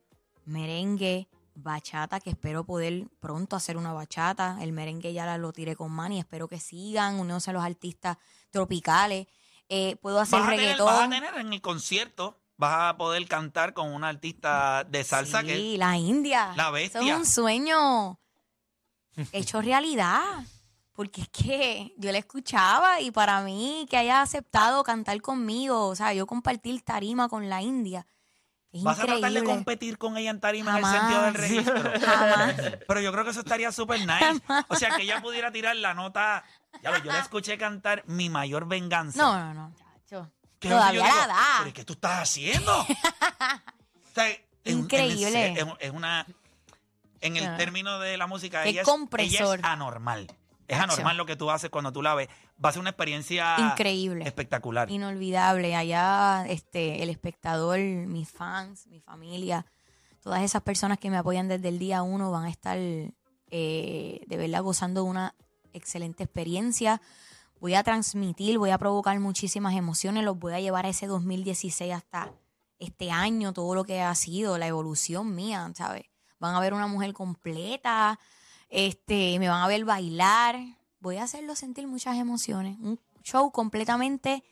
merengue, 0.44 1.28
bachata, 1.54 2.20
que 2.20 2.30
espero 2.30 2.64
poder 2.64 3.08
pronto 3.20 3.56
hacer 3.56 3.76
una 3.76 3.92
bachata. 3.92 4.58
El 4.60 4.72
merengue 4.72 5.12
ya 5.12 5.24
la- 5.26 5.38
lo 5.38 5.52
tiré 5.52 5.74
con 5.76 5.90
Manny, 5.90 6.18
espero 6.18 6.48
que 6.48 6.60
sigan, 6.60 7.14
uniéndose 7.14 7.50
a 7.50 7.54
los 7.54 7.64
artistas 7.64 8.18
tropicales. 8.50 9.26
Eh, 9.68 9.96
puedo 10.02 10.20
hacer 10.20 10.38
Vas 10.40 10.48
a, 10.48 10.50
tener, 10.50 10.64
reggaetón. 10.66 10.86
vas 10.86 11.06
a 11.06 11.10
tener 11.10 11.34
en 11.36 11.52
el 11.52 11.60
concierto, 11.60 12.38
vas 12.58 12.90
a 12.90 12.96
poder 12.98 13.26
cantar 13.26 13.72
con 13.72 13.92
una 13.94 14.08
artista 14.08 14.84
de 14.84 15.02
salsa 15.04 15.40
sí, 15.40 15.46
que 15.46 15.78
la 15.78 15.96
India. 15.96 16.52
La 16.56 16.64
Eso 16.64 16.72
bestia. 16.72 17.00
es 17.00 17.18
un 17.18 17.24
sueño 17.24 18.18
hecho 19.32 19.62
realidad. 19.62 20.20
Porque 20.92 21.20
es 21.20 21.28
que 21.28 21.94
yo 21.96 22.10
la 22.10 22.18
escuchaba 22.18 23.00
y 23.00 23.12
para 23.12 23.40
mí 23.42 23.86
que 23.88 23.96
haya 23.96 24.20
aceptado 24.20 24.82
cantar 24.82 25.20
conmigo, 25.20 25.86
o 25.86 25.94
sea, 25.94 26.12
yo 26.12 26.26
compartir 26.26 26.82
tarima 26.82 27.28
con 27.28 27.48
la 27.48 27.62
India, 27.62 28.04
es 28.72 28.82
vas 28.82 28.98
a 28.98 29.06
tratar 29.06 29.30
de 29.30 29.44
competir 29.44 29.96
con 29.96 30.16
ella 30.16 30.30
en 30.30 30.40
tarima 30.40 30.72
en 30.72 30.76
el 30.78 30.84
Jamás. 30.84 31.00
sentido 31.00 31.22
del 31.22 31.34
registro. 31.34 32.00
Jamás. 32.04 32.54
Pero 32.88 33.00
yo 33.00 33.12
creo 33.12 33.22
que 33.22 33.30
eso 33.30 33.40
estaría 33.40 33.70
súper 33.70 34.00
nice. 34.00 34.42
O 34.66 34.74
sea, 34.74 34.96
que 34.96 35.02
ella 35.04 35.22
pudiera 35.22 35.52
tirar 35.52 35.76
la 35.76 35.94
nota. 35.94 36.42
Ya 36.82 36.90
lo, 36.90 36.98
yo 36.98 37.12
la 37.12 37.20
escuché 37.20 37.56
cantar 37.56 38.02
Mi 38.08 38.28
Mayor 38.28 38.66
Venganza. 38.66 39.22
No, 39.22 39.38
no, 39.38 39.54
no. 39.54 39.87
Que 40.58 40.68
Todavía 40.68 41.04
digo, 41.04 41.16
la 41.16 41.26
da. 41.28 41.44
¿Pero 41.60 41.72
qué 41.74 41.84
tú 41.84 41.92
estás 41.92 42.20
haciendo? 42.22 42.80
o 42.82 44.14
sea, 44.14 44.28
es 44.28 44.40
Increíble. 44.64 45.52
Es, 45.52 45.66
es 45.80 45.90
una. 45.90 46.26
En 47.20 47.36
el 47.36 47.46
Ah. 47.46 47.56
término 47.56 47.98
de 47.98 48.16
la 48.16 48.26
música, 48.26 48.64
ella 48.64 48.82
es, 48.82 48.88
ella 49.18 49.54
es 49.54 49.64
anormal. 49.64 50.26
Es 50.68 50.78
anormal 50.78 51.16
lo 51.16 51.26
que 51.26 51.34
tú 51.34 51.50
haces 51.50 51.70
cuando 51.70 51.92
tú 51.92 52.02
la 52.02 52.14
ves. 52.14 52.28
Va 52.62 52.68
a 52.68 52.72
ser 52.72 52.80
una 52.80 52.90
experiencia 52.90 53.56
Increíble. 53.58 54.24
espectacular. 54.26 54.90
Inolvidable. 54.90 55.74
Allá, 55.74 56.44
este, 56.48 57.02
el 57.02 57.08
espectador, 57.10 57.78
mis 57.78 58.30
fans, 58.30 58.86
mi 58.88 59.00
familia, 59.00 59.64
todas 60.22 60.42
esas 60.42 60.62
personas 60.62 60.98
que 60.98 61.08
me 61.10 61.16
apoyan 61.16 61.48
desde 61.48 61.68
el 61.68 61.78
día 61.78 62.02
uno 62.02 62.30
van 62.30 62.44
a 62.44 62.50
estar 62.50 62.76
eh, 62.78 64.20
de 64.26 64.36
verdad 64.36 64.62
gozando 64.62 65.02
de 65.04 65.08
una 65.08 65.34
excelente 65.72 66.24
experiencia. 66.24 67.00
Voy 67.60 67.74
a 67.74 67.82
transmitir, 67.82 68.58
voy 68.58 68.70
a 68.70 68.78
provocar 68.78 69.18
muchísimas 69.18 69.74
emociones, 69.74 70.24
los 70.24 70.38
voy 70.38 70.52
a 70.52 70.60
llevar 70.60 70.86
a 70.86 70.90
ese 70.90 71.06
2016 71.06 71.92
hasta 71.92 72.32
este 72.78 73.10
año, 73.10 73.52
todo 73.52 73.74
lo 73.74 73.84
que 73.84 74.00
ha 74.00 74.14
sido, 74.14 74.58
la 74.58 74.68
evolución 74.68 75.34
mía, 75.34 75.70
¿sabes? 75.74 76.04
Van 76.38 76.54
a 76.54 76.60
ver 76.60 76.72
una 76.72 76.86
mujer 76.86 77.12
completa, 77.12 78.20
este, 78.68 79.38
me 79.40 79.48
van 79.48 79.62
a 79.62 79.66
ver 79.66 79.84
bailar, 79.84 80.56
voy 81.00 81.16
a 81.16 81.24
hacerlo 81.24 81.56
sentir 81.56 81.88
muchas 81.88 82.16
emociones. 82.16 82.78
Un 82.78 83.00
show 83.24 83.50
completamente 83.50 84.44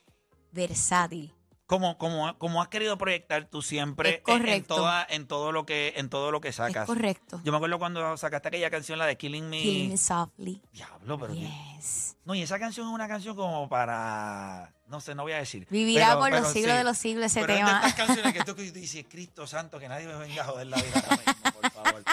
versátil. 0.50 1.35
Como, 1.66 1.98
como, 1.98 2.38
como 2.38 2.62
has 2.62 2.68
querido 2.68 2.96
proyectar 2.96 3.44
tú 3.46 3.60
siempre 3.60 4.22
Es 4.24 4.34
en- 4.36 4.46
en, 4.48 4.64
toda, 4.64 5.04
en 5.10 5.26
todo 5.26 5.50
lo 5.50 5.66
que, 5.66 5.94
en 5.96 6.08
todo 6.08 6.30
lo 6.30 6.40
que 6.40 6.52
sacas. 6.52 6.82
Es 6.84 6.86
correcto. 6.86 7.40
Yo 7.44 7.50
me 7.50 7.56
acuerdo 7.58 7.78
cuando 7.80 8.16
sacaste 8.16 8.48
aquella 8.48 8.70
canción, 8.70 9.00
la 9.00 9.06
de 9.06 9.16
Killing 9.16 9.48
Me. 9.50 9.60
Killing 9.60 9.90
me 9.90 9.96
softly. 9.96 10.62
Diablo, 10.72 11.18
pero. 11.18 11.34
Yes. 11.34 12.16
No, 12.24 12.34
y 12.36 12.42
esa 12.42 12.58
canción 12.60 12.86
es 12.86 12.92
una 12.94 13.08
canción 13.08 13.34
como 13.34 13.68
para. 13.68 14.72
No 14.88 15.00
sé, 15.00 15.16
no 15.16 15.24
voy 15.24 15.32
a 15.32 15.38
decir. 15.38 15.66
Vivirá 15.68 16.10
Pero- 16.10 16.20
por 16.20 16.30
los 16.30 16.52
siglos 16.52 16.70
sí. 16.72 16.78
de 16.78 16.84
los 16.84 16.98
siglos 16.98 17.24
ese 17.26 17.40
Pero 17.40 17.52
es 17.54 17.58
de 17.58 17.64
tema. 17.66 17.78
estas 17.84 17.94
canciones 18.06 18.32
que 18.32 18.44
tú 18.44 18.54
que 18.54 18.70
dices, 18.70 19.04
Cristo 19.10 19.46
Santo, 19.48 19.80
que 19.80 19.88
nadie 19.88 20.06
me 20.06 20.14
venga 20.14 20.42
a 20.42 20.46
joder 20.46 20.68
la 20.68 20.76
vida 20.76 20.92
ahora 21.04 21.16
mismo, 21.26 21.60
por 21.60 21.70
favor. 21.72 22.04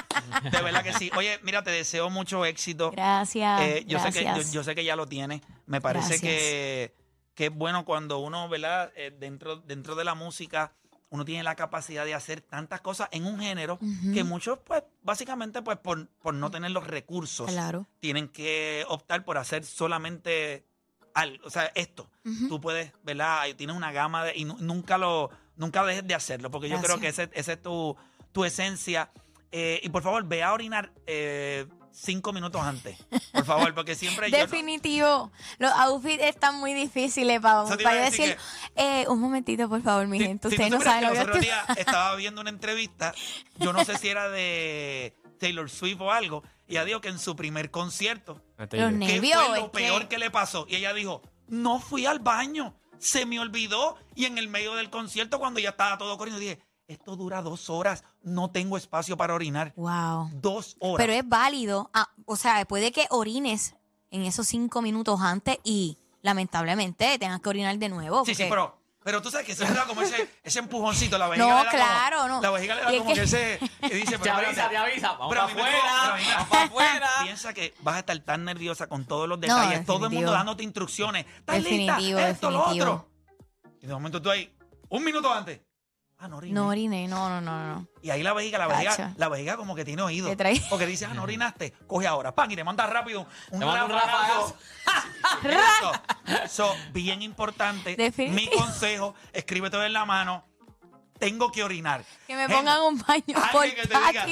De 0.51 0.61
verdad 0.63 0.81
que 0.83 0.93
sí. 0.93 1.11
Oye, 1.15 1.39
mira, 1.43 1.61
te 1.63 1.69
deseo 1.69 2.09
mucho 2.09 2.43
éxito. 2.45 2.89
Gracias. 2.89 3.61
Eh, 3.61 3.83
yo, 3.87 3.99
sé 3.99 4.11
que, 4.11 4.23
yo, 4.51 4.63
sé 4.63 4.73
que 4.73 4.83
ya 4.83 4.95
lo 4.95 5.05
tienes. 5.07 5.41
Me 5.67 5.79
parece 5.79 6.09
Gracias. 6.17 6.21
que, 6.21 6.95
que 7.35 7.45
es 7.47 7.53
bueno 7.53 7.85
cuando 7.85 8.19
uno, 8.19 8.47
¿verdad? 8.49 8.91
Eh, 8.95 9.15
dentro, 9.17 9.57
dentro 9.57 9.95
de 9.95 10.03
la 10.03 10.15
música, 10.15 10.73
uno 11.09 11.25
tiene 11.25 11.43
la 11.43 11.55
capacidad 11.55 12.05
de 12.05 12.13
hacer 12.15 12.41
tantas 12.41 12.81
cosas 12.81 13.07
en 13.11 13.25
un 13.25 13.39
género 13.39 13.77
que 14.13 14.23
muchos, 14.23 14.59
pues, 14.65 14.83
básicamente, 15.03 15.61
pues, 15.61 15.77
por, 15.77 16.07
por 16.07 16.33
no 16.33 16.49
tener 16.49 16.71
los 16.71 16.87
recursos, 16.87 17.49
Claro. 17.51 17.85
tienen 17.99 18.27
que 18.29 18.83
optar 18.87 19.23
por 19.23 19.37
hacer 19.37 19.63
solamente 19.63 20.65
algo. 21.13 21.45
O 21.45 21.49
sea, 21.51 21.71
esto. 21.75 22.09
Tú 22.49 22.59
puedes, 22.59 22.91
¿verdad? 23.03 23.43
Tienes 23.55 23.75
una 23.75 23.91
gama 23.91 24.23
de. 24.25 24.35
Y 24.35 24.45
nu- 24.45 24.57
nunca 24.59 24.97
lo. 24.97 25.29
Nunca 25.55 25.83
dejes 25.85 26.07
de 26.07 26.15
hacerlo. 26.15 26.49
Porque 26.49 26.67
yo 26.69 26.81
creo 26.81 26.95
que 26.95 27.03
Gracias. 27.11 27.29
ese, 27.29 27.39
esa 27.39 27.53
es 27.53 27.61
tu, 27.61 27.95
tu 28.31 28.43
esencia. 28.45 29.11
Eh, 29.51 29.79
y 29.83 29.89
por 29.89 30.01
favor, 30.01 30.23
ve 30.25 30.41
a 30.41 30.51
orinar. 30.53 30.91
eh, 31.05 31.67
cinco 31.93 32.33
minutos 32.33 32.61
antes. 32.61 32.97
Por 33.31 33.45
favor, 33.45 33.73
porque 33.73 33.95
siempre 33.95 34.29
yo... 34.31 34.37
no- 34.37 34.43
Definitivo. 34.43 35.31
Los 35.59 35.71
outfits 35.73 36.23
están 36.23 36.55
muy 36.59 36.73
difíciles 36.73 37.39
para, 37.39 37.63
para 37.77 38.01
decir 38.05 38.35
eh, 38.75 39.05
un 39.07 39.19
momentito, 39.19 39.69
por 39.69 39.81
favor, 39.81 40.07
mi 40.07 40.17
Si- 40.19 40.25
gente. 40.25 40.47
Ustedes 40.47 40.71
no 40.71 40.81
saben 40.81 41.05
lo 41.09 41.13
que 41.13 41.19
estoy... 41.21 41.41
días 41.41 41.65
estaba 41.77 42.15
viendo 42.15 42.41
una 42.41 42.49
entrevista, 42.49 43.13
yo 43.59 43.71
no 43.73 43.85
sé 43.85 43.97
si 43.97 44.09
era 44.09 44.27
de 44.29 45.15
Taylor 45.39 45.69
Swift 45.69 46.01
o 46.01 46.11
algo, 46.11 46.43
y 46.67 46.73
ella 46.73 46.85
dijo 46.85 47.01
que 47.01 47.09
en 47.09 47.19
su 47.19 47.35
primer 47.35 47.69
concierto, 47.71 48.41
Los 48.57 48.69
¿qué 48.69 48.77
nervios. 48.91 49.43
fue 49.45 49.59
lo 49.59 49.71
peor 49.71 50.01
que- 50.03 50.07
que 50.09 50.17
le 50.17 50.31
pasó? 50.31 50.65
Y 50.69 50.75
ella 50.77 50.93
dijo, 50.93 51.21
no 51.47 51.79
fui 51.79 52.05
al 52.05 52.19
baño, 52.19 52.75
se 52.97 53.25
me 53.25 53.39
olvidó, 53.39 53.97
y 54.15 54.25
en 54.25 54.37
el 54.37 54.47
medio 54.47 54.73
del 54.75 54.89
concierto, 54.89 55.39
cuando 55.39 55.59
ya 55.59 55.69
estaba 55.71 55.97
todo 55.97 56.17
corriendo, 56.17 56.39
dije, 56.39 56.59
esto 56.87 57.15
dura 57.15 57.41
dos 57.41 57.69
horas, 57.69 58.03
no 58.21 58.51
tengo 58.51 58.77
espacio 58.77 59.15
para 59.17 59.33
orinar. 59.33 59.73
Wow. 59.75 60.29
Dos 60.33 60.75
horas. 60.79 60.97
Pero 61.05 61.13
es 61.13 61.27
válido. 61.27 61.89
Ah, 61.93 62.09
o 62.25 62.35
sea, 62.35 62.63
puede 62.65 62.91
que 62.91 63.07
orines 63.09 63.75
en 64.11 64.23
esos 64.23 64.47
cinco 64.47 64.81
minutos 64.81 65.19
antes 65.21 65.57
y 65.63 65.97
lamentablemente 66.21 67.17
tengas 67.19 67.39
que 67.41 67.49
orinar 67.49 67.77
de 67.77 67.89
nuevo. 67.89 68.25
Sí, 68.25 68.35
sí, 68.35 68.43
porque- 68.43 68.49
pero, 68.49 68.77
pero 69.03 69.21
tú 69.21 69.29
sabes 69.31 69.45
que 69.45 69.55
se 69.55 69.65
le 69.67 69.73
da 69.73 69.85
como 69.85 70.01
ese, 70.01 70.29
ese 70.43 70.59
empujoncito, 70.59 71.17
la 71.17 71.27
vejiga 71.29 71.45
No, 71.47 71.57
le 71.59 71.63
da 71.65 71.71
como- 71.71 71.83
claro, 71.83 72.27
no. 72.27 72.41
La 72.41 72.49
vejiga 72.51 72.75
le 72.75 72.81
da 72.81 72.91
como 72.97 73.05
que, 73.07 73.13
que- 73.15 73.21
ese, 73.23 73.59
y 73.81 73.89
dice, 73.89 74.11
Te 74.11 74.19
pero 74.19 74.35
avisa, 74.35 74.49
espérate, 74.51 74.69
te 74.69 74.77
avisa. 74.77 75.11
Vamos 75.13 75.29
para 75.29 75.43
afuera. 75.45 76.17
Vamos 76.27 76.47
para 76.49 76.63
afuera. 76.63 77.09
Piensa 77.23 77.53
que 77.53 77.73
vas 77.81 77.95
a 77.95 77.99
estar 77.99 78.19
tan 78.19 78.45
nerviosa 78.45 78.87
con 78.87 79.05
todos 79.05 79.27
los 79.27 79.37
No, 79.39 79.41
detalles, 79.41 79.85
todo 79.85 80.05
el 80.05 80.11
mundo 80.11 80.31
dándote 80.31 80.63
instrucciones. 80.63 81.25
¿Estás 81.39 81.63
lista? 81.63 81.69
Definitivo, 81.95 82.19
Esto, 82.19 82.51
lo 82.51 82.57
definitivo. 82.59 82.91
otro. 82.91 83.09
Y 83.81 83.87
de 83.87 83.93
momento 83.93 84.21
tú 84.21 84.29
ahí, 84.29 84.53
un 84.89 85.03
minuto 85.03 85.31
antes. 85.33 85.59
Ah, 86.23 86.29
no 86.29 86.37
oriné. 86.37 86.53
No 86.53 86.67
oriné, 86.69 87.05
no, 87.09 87.27
no, 87.27 87.41
no, 87.41 87.67
no. 87.75 87.87
Y 88.01 88.09
ahí 88.09 88.23
la 88.23 88.31
vejiga, 88.31 88.57
la 88.57 88.67
vejiga, 88.67 88.91
Cacha. 88.91 89.13
la 89.17 89.27
vejiga 89.27 89.57
como 89.57 89.75
que 89.75 89.83
tiene 89.83 90.01
oído. 90.03 90.29
Te 90.29 90.37
trae- 90.37 90.63
Porque 90.69 90.85
dice, 90.85 91.03
ah, 91.05 91.13
no 91.13 91.23
orinaste, 91.23 91.73
coge 91.85 92.07
ahora, 92.07 92.33
pan, 92.33 92.49
y 92.49 92.55
te 92.55 92.63
manda 92.63 92.87
rápido 92.87 93.27
un 93.51 93.59
Te 93.59 93.65
manda 93.65 93.83
un 93.83 93.91
rafagazo. 93.91 94.55
Eso. 95.43 95.91
So, 96.47 96.75
bien 96.93 97.21
importante. 97.21 97.97
Definitivo. 97.97 98.35
Mi 98.51 98.57
consejo, 98.57 99.15
escríbete 99.33 99.85
en 99.85 99.91
la 99.91 100.05
mano. 100.05 100.45
Tengo 101.19 101.51
que 101.51 101.61
orinar. 101.61 102.05
Que 102.25 102.35
me 102.35 102.41
Gente, 102.43 102.55
pongan 102.55 102.81
un 102.83 102.97
baño 102.99 103.23
por 103.51 103.61
Alguien 103.63 103.75
que 103.81 103.87
te 103.87 103.97
diga, 103.97 104.25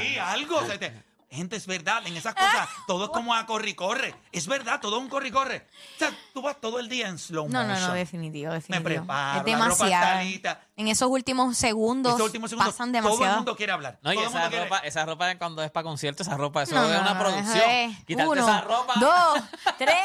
sí, 0.00 0.18
algo. 0.18 0.56
o 0.58 0.66
sea, 0.66 0.78
te- 0.80 1.05
gente, 1.36 1.54
es 1.56 1.66
verdad, 1.66 2.04
en 2.06 2.16
esas 2.16 2.34
cosas 2.34 2.68
todo 2.86 3.04
es 3.04 3.10
como 3.10 3.34
a 3.34 3.46
corre 3.46 3.70
y 3.70 3.74
corre. 3.74 4.14
Es 4.32 4.46
verdad, 4.48 4.80
todo 4.80 4.96
es 4.96 5.02
un 5.02 5.08
corre 5.08 5.28
y 5.28 5.30
corre. 5.30 5.66
O 5.96 5.98
sea, 5.98 6.10
tú 6.34 6.42
vas 6.42 6.60
todo 6.60 6.78
el 6.80 6.88
día 6.88 7.08
en 7.08 7.18
slow 7.18 7.48
No, 7.48 7.62
no, 7.62 7.68
motion. 7.68 7.88
no, 7.88 7.94
definitivo, 7.94 8.48
Me 8.48 8.54
definitivo. 8.56 8.84
preparo, 8.84 9.40
es 9.48 9.52
la 9.58 9.58
ropa 9.68 9.84
demasiado. 9.84 10.22
lista. 10.24 10.60
En 10.76 10.88
esos 10.88 11.08
últimos 11.08 11.56
segundos, 11.56 12.12
Estos 12.12 12.26
últimos 12.26 12.50
segundos, 12.50 12.72
pasan 12.74 12.90
todo 12.92 12.98
el 12.98 13.04
demasiado. 13.04 13.36
mundo 13.36 13.56
quiere 13.56 13.72
hablar. 13.72 13.98
No, 14.02 14.12
y 14.12 14.18
esa 14.18 14.48
quiere- 14.48 14.64
ropa, 14.64 14.78
esa 14.78 15.04
ropa 15.06 15.38
cuando 15.38 15.62
es 15.62 15.70
para 15.70 15.84
concierto, 15.84 16.22
esa 16.22 16.36
ropa, 16.36 16.62
eso 16.64 16.74
No, 16.74 16.84
es 16.84 16.90
no, 16.92 17.00
una 17.00 17.14
no, 17.14 17.20
producción. 17.20 17.70
es 17.70 17.98
Quitarte 18.04 18.30
uno, 18.30 18.42
esa 18.42 18.60
ropa. 18.62 18.94
Dos, 18.98 19.42
tres, 19.78 20.02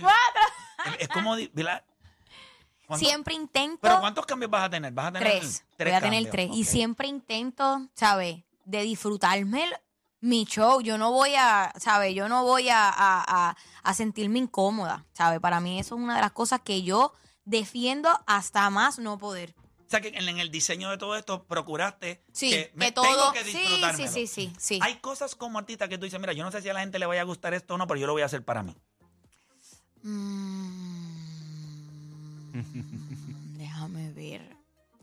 cuatro. 0.00 0.96
Es 0.98 1.08
como... 1.08 1.36
di- 1.36 1.50
¿verdad? 1.52 1.82
¿Cuánto- 2.86 3.04
Siempre 3.04 3.34
intento 3.34 3.80
¿Pero 3.82 3.98
cuántos 4.00 4.24
cambios 4.26 4.50
vas 4.50 4.64
a 4.64 4.70
tener? 4.70 4.92
¿Vas 4.92 5.06
a 5.06 5.12
tener 5.12 5.28
tres. 5.40 5.64
Voy 5.78 5.90
a 5.90 6.00
tener 6.00 6.22
cambios. 6.24 6.30
tres. 6.30 6.50
Y 6.52 6.64
siempre 6.64 7.08
intento, 7.08 7.88
¿sabes? 7.94 8.44
De 8.64 8.82
disfrutarme 8.82 9.64
el- 9.64 9.76
mi 10.26 10.44
show. 10.44 10.80
Yo 10.80 10.98
no 10.98 11.12
voy 11.12 11.34
a, 11.36 11.72
¿sabes? 11.78 12.14
Yo 12.14 12.28
no 12.28 12.42
voy 12.44 12.68
a, 12.68 12.88
a- 12.88 13.24
a- 13.50 13.56
a 13.82 13.94
sentirme 13.94 14.38
incómoda, 14.40 15.04
¿sabes? 15.12 15.38
Para 15.40 15.60
mí 15.60 15.78
eso 15.78 15.94
es 15.94 16.00
una 16.00 16.16
de 16.16 16.20
las 16.22 16.32
cosas 16.32 16.60
que 16.62 16.82
yo 16.82 17.12
defiendo 17.44 18.08
hasta 18.26 18.68
más 18.70 18.98
no 18.98 19.18
poder. 19.18 19.54
O 19.86 19.88
sea, 19.88 20.00
que 20.00 20.08
en, 20.08 20.28
en 20.28 20.40
el 20.40 20.50
diseño 20.50 20.90
de 20.90 20.98
todo 20.98 21.14
esto 21.16 21.44
procuraste 21.44 22.24
Sí, 22.32 22.50
que, 22.50 22.72
me 22.74 22.86
que 22.86 22.92
todo. 22.92 23.04
tengo 23.06 23.32
que 23.32 23.44
disfrutármelo. 23.44 24.12
sí, 24.12 24.26
sí, 24.26 24.48
sí, 24.48 24.52
sí. 24.58 24.78
Hay 24.82 24.96
cosas 24.96 25.36
como 25.36 25.60
artista 25.60 25.88
que 25.88 25.96
tú 25.96 26.04
dices, 26.06 26.18
mira, 26.18 26.32
yo 26.32 26.42
no 26.42 26.50
sé 26.50 26.60
si 26.60 26.68
a 26.68 26.74
la 26.74 26.80
gente 26.80 26.98
le 26.98 27.06
vaya 27.06 27.20
a 27.20 27.24
gustar 27.24 27.54
esto 27.54 27.74
o 27.74 27.78
no, 27.78 27.86
pero 27.86 28.00
yo 28.00 28.08
lo 28.08 28.12
voy 28.12 28.22
a 28.22 28.26
hacer 28.26 28.44
para 28.44 28.64
mí. 28.64 28.74
Mm, 30.02 31.06
déjame 33.58 34.10
ver. 34.12 34.56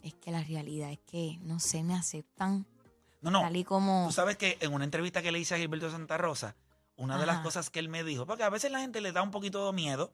Es 0.03 0.13
que 0.15 0.31
la 0.31 0.43
realidad 0.43 0.91
es 0.91 0.99
que 1.09 1.37
no 1.43 1.61
sé, 1.61 1.81
me 1.83 1.95
aceptan 1.95 2.65
No, 3.23 3.31
no. 3.31 3.41
tal 3.41 3.55
y 3.55 3.63
como. 3.63 4.05
Tú 4.07 4.13
sabes 4.13 4.37
que 4.37 4.57
en 4.61 4.73
una 4.73 4.83
entrevista 4.85 5.21
que 5.21 5.31
le 5.31 5.39
hice 5.39 5.55
a 5.55 5.57
Gilberto 5.57 5.89
Santa 5.89 6.17
Rosa, 6.17 6.55
una 6.95 7.17
de 7.17 7.25
las 7.25 7.39
cosas 7.39 7.69
que 7.71 7.79
él 7.79 7.89
me 7.89 8.03
dijo, 8.03 8.25
porque 8.27 8.43
a 8.43 8.49
veces 8.49 8.71
la 8.71 8.79
gente 8.79 9.01
le 9.01 9.11
da 9.11 9.23
un 9.23 9.31
poquito 9.31 9.65
de 9.65 9.73
miedo 9.73 10.13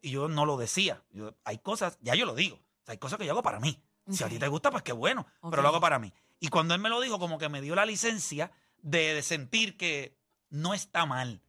y 0.00 0.10
yo 0.10 0.28
no 0.28 0.46
lo 0.46 0.56
decía. 0.56 1.02
Yo- 1.10 1.34
hay 1.44 1.58
cosas, 1.58 1.98
ya 2.02 2.14
yo 2.14 2.24
lo 2.26 2.34
digo, 2.34 2.56
o 2.56 2.84
sea, 2.84 2.92
hay 2.92 2.98
cosas 2.98 3.18
que 3.18 3.26
yo 3.26 3.32
hago 3.32 3.42
para 3.42 3.58
mí. 3.58 3.82
Si 4.10 4.22
a 4.22 4.28
ti 4.28 4.38
te 4.38 4.48
gusta, 4.48 4.70
pues 4.70 4.82
qué 4.82 4.92
bueno, 4.92 5.26
pero 5.50 5.62
lo 5.62 5.68
hago 5.68 5.80
para 5.80 5.98
mí. 5.98 6.12
Y 6.38 6.48
cuando 6.48 6.74
él 6.74 6.80
me 6.80 6.90
lo 6.90 7.00
dijo, 7.00 7.18
como 7.18 7.38
que 7.38 7.48
me 7.48 7.62
dio 7.62 7.74
la 7.74 7.86
licencia 7.86 8.52
de, 8.82 9.14
de 9.14 9.22
sentir 9.22 9.76
que 9.78 10.16
no 10.50 10.74
está 10.74 11.06
mal. 11.06 11.40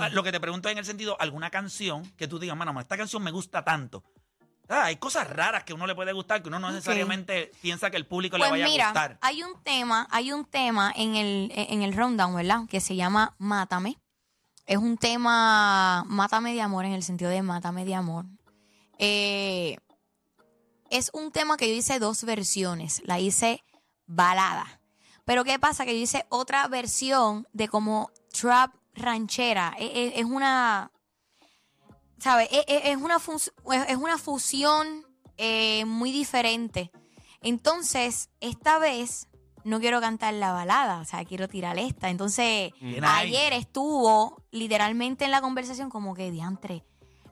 Ah, 0.00 0.08
Lo 0.10 0.22
que 0.22 0.30
te 0.30 0.38
pregunto 0.38 0.68
es 0.68 0.72
en 0.72 0.78
el 0.78 0.84
sentido, 0.84 1.16
alguna 1.20 1.50
canción 1.50 2.08
que 2.16 2.28
tú 2.28 2.38
digas, 2.38 2.56
mano, 2.56 2.78
esta 2.80 2.96
canción 2.96 3.20
me 3.24 3.32
gusta 3.32 3.64
tanto. 3.64 4.04
Ah, 4.68 4.84
hay 4.84 4.96
cosas 4.96 5.28
raras 5.28 5.64
que 5.64 5.74
uno 5.74 5.86
le 5.86 5.94
puede 5.94 6.12
gustar, 6.12 6.42
que 6.42 6.48
uno 6.48 6.58
no 6.58 6.70
necesariamente 6.70 7.50
piensa 7.60 7.90
que 7.90 7.96
el 7.98 8.06
público 8.06 8.36
le 8.38 8.40
Pues 8.42 8.50
vaya 8.52 8.64
mira, 8.66 8.84
a 8.86 8.92
gustar. 8.92 9.18
hay 9.20 9.42
un 9.42 9.62
tema, 9.62 10.06
hay 10.10 10.32
un 10.32 10.44
tema 10.46 10.92
en 10.96 11.16
el, 11.16 11.52
en 11.54 11.82
el 11.82 11.92
rundown, 11.94 12.34
¿verdad? 12.34 12.60
Que 12.68 12.80
se 12.80 12.96
llama 12.96 13.34
Mátame. 13.38 13.98
Es 14.66 14.78
un 14.78 14.96
tema 14.96 16.04
Mátame 16.06 16.54
de 16.54 16.62
amor 16.62 16.86
en 16.86 16.92
el 16.92 17.02
sentido 17.02 17.30
de 17.30 17.42
Mátame 17.42 17.84
de 17.84 17.94
amor. 17.94 18.24
Eh, 18.98 19.76
es 20.90 21.10
un 21.12 21.30
tema 21.32 21.56
que 21.56 21.68
yo 21.68 21.74
hice 21.74 21.98
dos 21.98 22.24
versiones. 22.24 23.02
La 23.04 23.18
hice 23.20 23.62
balada. 24.06 24.80
Pero 25.26 25.44
¿qué 25.44 25.58
pasa? 25.58 25.84
Que 25.84 25.94
yo 25.96 26.02
hice 26.02 26.24
otra 26.30 26.66
versión 26.68 27.46
de 27.52 27.68
como 27.68 28.10
trap 28.32 28.74
ranchera. 28.94 29.74
E- 29.78 29.84
e- 29.86 30.20
Es, 30.20 30.24
una, 30.24 30.90
¿sabes? 32.18 32.48
E- 32.52 32.64
e- 32.68 32.92
Es, 32.92 32.96
una, 32.98 33.16
es 33.88 33.96
una 33.96 34.18
fusión 34.18 35.04
eh, 35.36 35.84
muy 35.84 36.12
diferente. 36.12 36.90
Entonces, 37.42 38.30
esta 38.40 38.78
vez 38.78 39.28
no 39.64 39.80
quiero 39.80 40.00
cantar 40.00 40.34
la 40.34 40.52
balada, 40.52 41.00
o 41.00 41.04
sea, 41.04 41.24
quiero 41.24 41.48
tirar 41.48 41.78
esta. 41.78 42.10
Entonces, 42.10 42.72
Bien 42.80 43.04
ahí. 43.04 43.28
ayer 43.28 43.52
estuvo 43.54 44.42
literalmente 44.50 45.24
en 45.24 45.30
la 45.30 45.40
conversación 45.40 45.90
como 45.90 46.14
que, 46.14 46.30
diantre, 46.30 46.84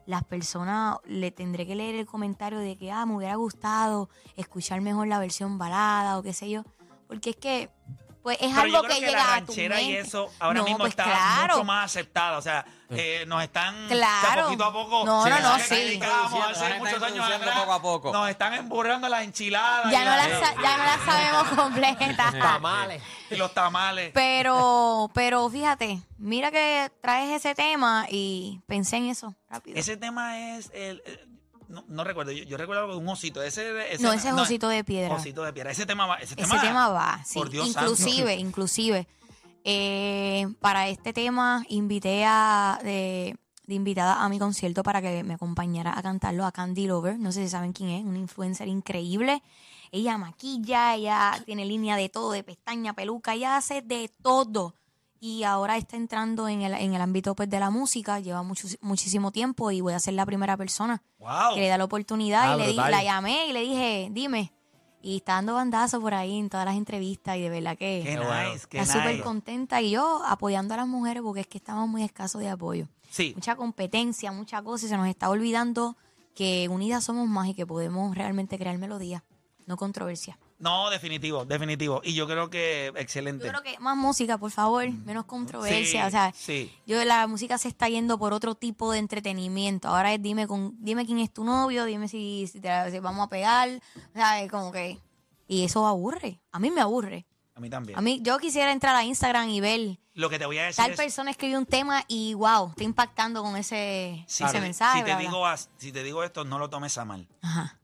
las 0.07 0.25
personas 0.25 0.97
le 1.07 1.31
tendré 1.31 1.67
que 1.67 1.75
leer 1.77 1.95
el 1.95 2.07
comentario 2.07 2.59
de 2.59 2.77
que, 2.77 2.91
ah, 2.91 3.07
me 3.07 3.17
hubiera 3.17 3.37
gustado 3.37 4.09
escuchar 4.37 4.81
mejor 4.81 5.07
la 5.09 5.19
versión 5.19 5.59
balada 5.59 6.19
o 6.19 6.23
qué 6.23 6.33
sé 6.33 6.51
yo. 6.51 6.65
Porque 7.07 7.31
es 7.31 7.37
que, 7.37 7.71
pues 8.23 8.39
es 8.41 8.49
Pero 8.49 8.61
algo 8.61 8.77
yo 8.77 8.83
creo 8.85 8.95
que, 8.95 9.01
que, 9.01 9.07
llega 9.07 9.19
la 9.19 9.35
a 9.35 9.41
tu 9.41 9.47
ranchera 9.47 9.81
y 9.81 9.87
mente. 9.89 10.01
eso 10.09 10.31
ahora 10.39 10.59
No, 10.61 10.65
mismo 10.65 10.79
pues 10.79 10.91
está 10.91 11.05
claro. 11.05 11.55
mucho 11.55 11.65
más 11.65 11.85
aceptada. 11.87 12.39
O 12.39 12.43
sea, 12.43 12.65
eh, 12.91 13.25
nos 13.27 13.43
están 13.43 13.75
o 13.87 13.89
sea, 13.89 13.97
Claro. 13.97 14.45
poquito 14.45 14.65
a 14.65 14.73
poco. 14.73 15.05
No, 15.05 15.27
no, 15.27 15.41
no, 15.41 15.55
sí. 15.59 15.63
hace 15.63 15.95
están 15.95 16.79
muchos 16.79 17.03
años 17.03 17.31
atrás, 17.31 17.59
poco 17.61 17.73
a 17.73 17.83
poco. 17.83 18.13
Nos 18.13 18.31
están 18.31 18.55
emburrando 18.55 19.09
las 19.09 19.23
enchiladas 19.25 19.91
Ya 19.91 20.03
y, 20.03 20.05
no, 20.05 20.11
la- 20.17 20.29
ya 20.63 20.77
no 20.77 20.85
la 20.85 20.99
sabemos 21.05 21.49
completa. 21.49 22.31
Tamales. 22.39 23.03
y 23.31 23.37
los 23.37 23.53
tamales. 23.55 24.11
Pero, 24.15 25.11
pero 25.15 25.49
fíjate, 25.51 26.01
mira 26.19 26.51
que 26.51 26.93
traes 27.01 27.31
ese 27.31 27.55
tema 27.55 28.07
y 28.11 28.61
pensé 28.67 28.99
en 28.99 29.07
eso 29.07 29.35
rápido. 29.49 29.79
Ese 29.79 29.97
tema 29.97 30.39
es 30.57 30.71
el. 30.75 31.03
No, 31.73 31.85
no 31.89 32.05
recuerdo, 32.05 32.33
yo, 32.33 32.45
yo 32.45 32.59
recuerdo 32.59 32.83
algo 32.83 32.95
de 32.95 33.01
un 33.01 33.09
osito. 33.09 33.43
Ese, 33.43 33.93
ese, 33.93 34.03
no, 34.03 34.13
ese 34.13 34.29
es 34.29 34.35
osito 34.35 34.69
de 34.69 34.85
piedra. 34.85 35.15
Osito 35.15 35.43
de 35.43 35.55
piedra. 35.55 35.71
Ese 35.71 35.87
tema 35.87 36.05
va. 36.07 36.17
Ese, 36.17 36.35
Ese 36.37 36.59
tema 36.59 36.91
va, 36.91 37.23
sí. 37.25 37.39
por 37.39 37.49
Dios 37.49 37.67
inclusive, 37.67 38.33
santo. 38.35 38.41
inclusive, 38.47 39.09
eh, 39.65 40.47
para 40.61 40.89
este 40.89 41.15
tema 41.15 41.65
invité 41.71 42.27
a 42.27 42.79
de, 42.83 43.39
de 43.67 43.75
invitada 43.75 44.23
a 44.23 44.29
mi 44.29 44.39
concierto 44.39 44.83
para 44.83 45.01
que 45.01 45.25
me 45.25 45.35
acompañara 45.35 45.99
a 45.99 46.03
cantarlo 46.03 46.45
a 46.45 46.53
Candy 46.53 46.87
Lover. 46.87 47.19
No 47.19 47.33
sé 47.33 47.45
si 47.45 47.49
saben 47.49 47.73
quién 47.73 47.89
es, 47.89 48.05
una 48.05 48.19
influencer 48.19 48.69
increíble. 48.69 49.43
Ella 49.93 50.19
maquilla, 50.19 50.95
ella 50.95 51.43
tiene 51.47 51.65
línea 51.65 51.97
de 51.97 52.11
todo, 52.11 52.33
de 52.33 52.43
pestaña, 52.43 52.93
peluca, 52.93 53.33
ella 53.33 53.57
hace 53.57 53.81
de 53.81 54.11
todo. 54.23 54.75
Y 55.25 55.45
ahora 55.45 55.77
está 55.77 55.97
entrando 55.97 56.49
en 56.49 56.63
el, 56.63 56.75
en 56.75 56.95
el 56.95 57.01
ámbito 57.01 57.37
pues, 57.37 57.49
de 57.49 57.61
la 57.61 57.71
música, 57.71 58.19
lleva 58.19 58.43
mucho, 58.43 58.67
muchísimo 58.81 59.31
tiempo 59.31 59.71
y 59.71 59.81
voy 59.81 59.93
a 59.93 60.01
ser 60.01 60.15
la 60.15 60.27
primera 60.27 60.57
persona 60.57 61.01
Wow. 61.21 61.55
que 61.55 61.61
le 61.61 61.69
da 61.69 61.79
la 61.79 61.85
oportunidad 61.85 62.55
Ah, 62.55 62.57
y 62.57 62.59
le 62.59 62.67
di- 62.71 62.75
la 62.75 63.05
llamé 63.05 63.47
y 63.47 63.53
le 63.53 63.61
dije, 63.61 64.09
dime. 64.11 64.53
Y 65.01 65.19
está 65.19 65.35
dando 65.35 65.55
bandazos 65.55 66.01
por 66.01 66.13
ahí 66.15 66.37
en 66.41 66.49
todas 66.51 66.67
las 66.67 66.75
entrevistas 66.75 67.37
y 67.37 67.43
de 67.43 67.51
verdad 67.51 67.79
que 67.79 68.03
Qué 68.05 68.17
nice, 68.17 68.67
está 68.73 68.85
súper 68.85 69.13
nice. 69.13 69.23
contenta. 69.23 69.81
Y 69.81 69.91
yo 69.93 70.23
apoyando 70.27 70.75
a 70.75 70.79
las 70.79 70.89
mujeres 70.89 71.23
porque 71.23 71.43
es 71.43 71.47
que 71.47 71.59
estamos 71.59 71.89
muy 71.89 72.03
escasos 72.03 72.41
de 72.41 72.49
apoyo. 72.51 72.89
Sí. 73.09 73.33
Mucha 73.37 73.55
competencia, 73.55 74.33
mucha 74.33 74.61
cosa 74.63 74.87
y 74.87 74.89
se 74.89 74.97
nos 74.97 75.07
está 75.07 75.31
olvidando 75.31 75.97
que 76.35 76.69
unidas 76.69 77.05
somos 77.05 77.29
más 77.29 77.47
y 77.47 77.55
que 77.55 77.65
podemos 77.65 78.17
realmente 78.17 78.59
crear 78.59 78.77
melodías, 78.79 79.23
no 79.67 79.77
controversia. 79.77 80.37
No, 80.63 80.91
definitivo, 80.91 81.45
definitivo. 81.45 82.01
Y 82.05 82.15
yo 82.15 82.29
creo 82.29 82.49
que 82.49 82.93
excelente. 82.95 83.45
Yo 83.45 83.51
creo 83.51 83.65
que 83.65 83.77
más 83.81 83.97
música, 83.97 84.39
por 84.39 84.53
favor, 84.53 84.89
menos 84.89 85.25
controversia. 85.25 86.03
Sí, 86.03 86.07
o 86.07 86.11
sea, 86.13 86.33
sí. 86.33 86.73
yo 86.87 87.05
la 87.05 87.27
música 87.27 87.59
se 87.59 87.67
está 87.67 87.89
yendo 87.89 88.17
por 88.17 88.33
otro 88.33 88.55
tipo 88.55 88.93
de 88.93 89.01
entretenimiento. 89.01 89.89
Ahora 89.89 90.15
es 90.15 90.23
dime 90.23 90.47
con, 90.47 90.77
dime 90.79 91.05
quién 91.05 91.19
es 91.19 91.33
tu 91.33 91.43
novio, 91.43 91.85
dime 91.85 92.07
si, 92.07 92.47
si 92.47 92.61
te 92.61 92.69
si 92.93 93.01
vamos 93.01 93.27
a 93.27 93.29
pegar, 93.29 93.71
o 93.71 94.13
sea, 94.15 94.41
es 94.41 94.49
como 94.53 94.71
que 94.71 95.01
y 95.49 95.65
eso 95.65 95.85
aburre. 95.85 96.41
A 96.53 96.61
mí 96.61 96.71
me 96.71 96.81
aburre. 96.81 97.27
A 97.57 97.61
mí 97.61 97.69
también. 97.69 97.99
A 97.99 98.01
mí, 98.01 98.21
yo 98.23 98.39
quisiera 98.39 98.71
entrar 98.71 98.95
a 98.95 99.03
Instagram 99.03 99.49
y 99.51 99.61
ver 99.61 99.99
Lo 100.15 100.31
que 100.31 100.39
te 100.39 100.47
voy 100.47 100.59
a 100.59 100.67
decir 100.67 100.77
tal 100.77 100.93
es... 100.93 100.97
persona 100.97 101.33
escribió 101.33 101.59
un 101.59 101.67
tema 101.67 102.05
y 102.07 102.35
wow, 102.35 102.71
está 102.71 102.85
impactando 102.85 103.43
con 103.43 103.57
ese, 103.57 104.25
si 104.29 104.45
ese 104.45 104.53
te- 104.53 104.61
mensaje. 104.61 105.01
Si 105.01 105.05
te, 105.05 105.11
bla, 105.11 105.19
digo, 105.21 105.45
si 105.77 105.91
te 105.91 106.05
digo 106.05 106.23
esto, 106.23 106.45
no 106.45 106.61
lo 106.61 106.71
tomes 106.71 106.97
a 106.99 107.05
mal. 107.05 107.27
Ajá. 107.43 107.81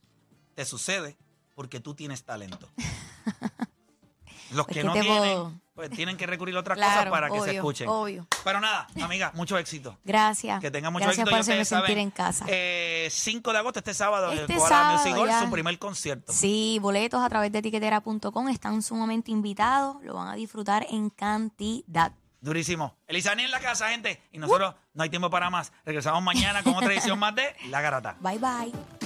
Te 0.54 0.64
sucede 0.64 1.18
porque 1.58 1.80
tú 1.80 1.92
tienes 1.92 2.22
talento. 2.22 2.68
Los 4.52 4.64
Pues, 4.64 4.76
que 4.76 4.80
¿qué 4.80 4.84
no 4.84 4.92
tienen, 4.92 5.60
pues 5.74 5.90
tienen 5.90 6.16
que 6.16 6.24
recurrir 6.24 6.54
a 6.56 6.60
otras 6.60 6.78
Claro, 6.78 6.94
cosas 6.94 7.10
para 7.10 7.30
que 7.30 7.40
se 7.40 7.56
escuchen. 7.56 7.88
obvio. 7.88 8.28
Pero 8.44 8.60
nada, 8.60 8.86
amiga, 9.02 9.32
mucho 9.34 9.58
éxito. 9.58 9.98
Gracias. 10.04 10.60
Que 10.60 10.70
tenga 10.70 10.88
mucho 10.90 11.04
Gracias 11.06 11.26
éxito. 11.26 11.30
por 11.30 11.38
y 11.38 11.40
hacerme 11.40 11.64
sentir 11.64 11.98
en 11.98 12.10
casa. 12.12 12.44
eh, 12.48 13.08
5 13.10 13.52
de 13.52 13.58
agosto, 13.58 13.80
este 13.80 13.92
sábado, 13.92 14.30
Este 14.30 14.54
el 14.54 14.60
sábado, 14.60 14.98
Music 14.98 15.16
Hall, 15.16 15.30
su 15.44 15.50
primer 15.50 15.76
concierto. 15.80 16.32
Sí, 16.32 16.78
boletos 16.80 17.20
a 17.20 17.28
través 17.28 17.50
de 17.50 17.60
tiquetera.com 17.60 18.48
están 18.48 18.80
sumamente 18.82 19.32
invitados, 19.32 19.96
lo 20.04 20.14
van 20.14 20.28
a 20.28 20.34
disfrutar 20.36 20.86
en 20.88 21.10
cantidad. 21.10 22.12
Durísimo. 22.40 22.94
Elizani 23.08 23.42
en 23.42 23.50
la 23.50 23.58
casa, 23.58 23.88
gente. 23.88 24.22
Y 24.30 24.38
nosotros 24.38 24.76
no 24.94 25.02
hay 25.02 25.10
tiempo 25.10 25.28
para 25.28 25.50
más. 25.50 25.72
Regresamos 25.84 26.22
mañana 26.22 26.62
con 26.62 26.74
otra 26.76 26.92
edición 26.94 27.18
más 27.18 27.34
de 27.34 27.54
La 27.68 27.80
Garata. 27.80 28.16
Bye 28.20 28.38
bye. 28.38 28.97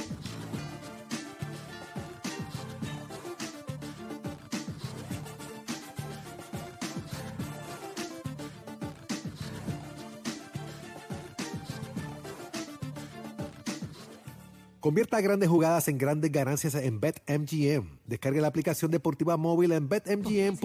Convierta 14.82 15.20
grandes 15.20 15.48
jugadas 15.48 15.86
en 15.86 15.96
grandes 15.96 16.32
ganancias 16.32 16.74
en 16.74 16.98
BetMGM. 16.98 18.00
Descargue 18.04 18.40
la 18.40 18.48
aplicación 18.48 18.90
deportiva 18.90 19.36
móvil 19.36 19.70
en 19.70 19.88
BetMGM. 19.88 20.56